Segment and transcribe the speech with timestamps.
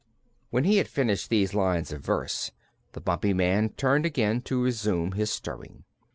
[0.49, 2.49] When he had finished these lines of verse
[2.93, 5.83] the Bumpy Man turned again to resume his stirring.